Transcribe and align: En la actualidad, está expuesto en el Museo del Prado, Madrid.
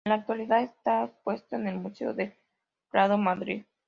En 0.03 0.09
la 0.09 0.15
actualidad, 0.15 0.63
está 0.63 1.03
expuesto 1.03 1.55
en 1.57 1.67
el 1.67 1.75
Museo 1.77 2.15
del 2.15 2.33
Prado, 2.89 3.19
Madrid. 3.19 3.65